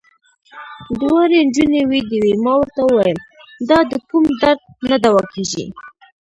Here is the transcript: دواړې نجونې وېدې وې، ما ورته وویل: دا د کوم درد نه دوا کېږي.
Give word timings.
دواړې 1.01 1.39
نجونې 1.47 1.81
وېدې 1.89 2.17
وې، 2.23 2.33
ما 2.43 2.53
ورته 2.59 2.81
وویل: 2.85 3.19
دا 3.69 3.79
د 3.91 3.93
کوم 4.09 4.25
درد 4.41 4.61
نه 4.89 4.97
دوا 5.05 5.23
کېږي. 5.33 5.65